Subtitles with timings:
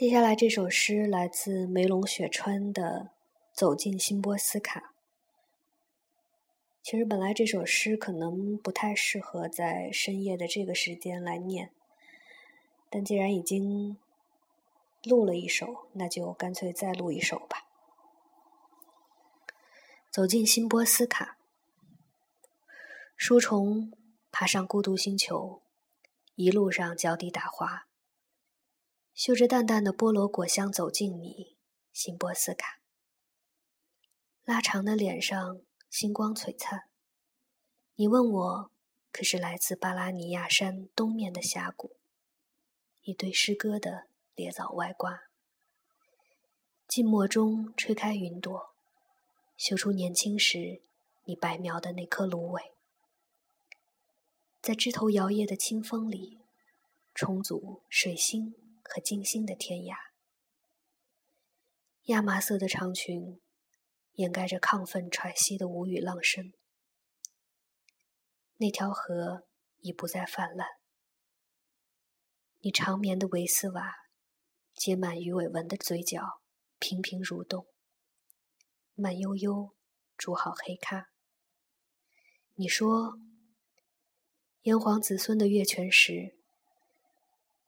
[0.00, 2.82] 接下来这首诗来自梅龙雪川的
[3.52, 4.80] 《走进新波斯卡》。
[6.82, 11.70] 其实本来这首诗可能不太适合在深夜的这个时间来念，
[12.88, 13.98] 但既然已经
[15.02, 17.66] 录了一首，那就干脆再录一首吧。
[20.10, 21.36] 走进新波斯卡，
[23.18, 23.92] 书虫
[24.32, 25.60] 爬上孤独星球，
[26.36, 27.84] 一路上脚底打滑，
[29.22, 31.54] 嗅着淡淡的菠萝果香走近你，
[31.92, 32.80] 辛波斯卡。
[34.46, 35.60] 拉长的脸上。
[35.90, 36.84] 星光璀璨。
[37.96, 38.70] 你问我，
[39.12, 41.96] 可是来自巴拉尼亚山东面的峡谷，
[43.02, 45.24] 一堆诗歌的猎枣外挂。
[46.88, 48.70] 静默中吹开云朵，
[49.58, 50.80] 嗅出年轻时
[51.24, 52.72] 你白描的那颗芦苇。
[54.62, 56.38] 在枝头摇曳的清风里，
[57.12, 59.94] 重组水星和金星的天涯。
[62.04, 63.40] 亚麻色的长裙。
[64.14, 66.52] 掩盖着亢奋喘息的无语浪声，
[68.56, 69.46] 那条河
[69.78, 70.68] 已不再泛滥。
[72.58, 73.94] 你长眠的维斯瓦，
[74.74, 76.42] 结满鱼尾纹的嘴角
[76.78, 77.66] 频频蠕动，
[78.94, 79.74] 慢悠悠
[80.18, 81.06] 煮好黑咖。
[82.56, 83.18] 你说，
[84.62, 86.36] 炎黄子孙的月全食，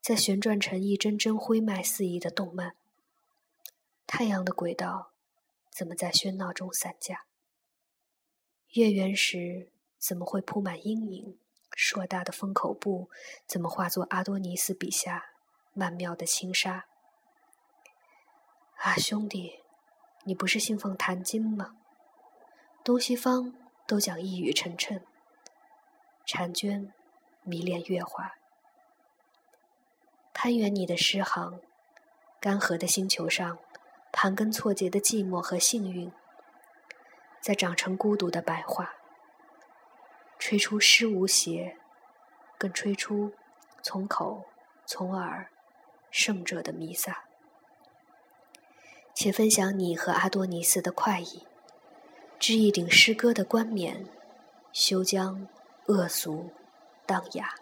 [0.00, 2.74] 在旋转成一帧帧灰霾四溢的动漫，
[4.06, 5.12] 太阳的轨道。
[5.70, 7.26] 怎么在喧闹中散架？
[8.70, 11.38] 月圆时怎么会铺满阴影？
[11.76, 13.08] 硕大的封口布
[13.46, 15.30] 怎么化作阿多尼斯笔下
[15.72, 16.86] 曼妙的轻纱？
[18.78, 19.60] 啊，兄弟，
[20.24, 21.76] 你不是信奉谭经吗？
[22.82, 23.54] 东西方
[23.86, 25.02] 都讲一语成谶。
[26.26, 26.92] 婵娟
[27.44, 28.34] 迷恋月华，
[30.42, 31.60] 攀援你的诗行，
[32.40, 33.58] 干涸的星球上。
[34.10, 36.10] 盘根错节的寂寞和幸运，
[37.42, 38.88] 在长成孤独的白桦，
[40.38, 41.76] 吹出诗无邪，
[42.56, 43.34] 更吹出
[43.82, 44.46] 从口
[44.86, 45.50] 从耳
[46.10, 47.24] 圣者的弥撒。
[49.12, 51.46] 且分享你和阿多尼斯的快意，
[52.38, 54.06] 织一顶诗歌的冠冕，
[54.72, 55.46] 休将
[55.88, 56.50] 恶俗
[57.04, 57.54] 当雅。